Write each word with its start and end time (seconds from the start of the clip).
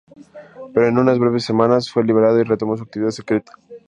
Pero 0.73 0.87
en 0.87 0.97
unas 0.97 1.19
breves 1.19 1.43
semanas, 1.43 1.91
fue 1.91 2.03
liberado 2.03 2.39
y 2.39 2.43
retomó 2.43 2.75
su 2.75 2.81
actividad 2.81 3.11
secreta. 3.11 3.53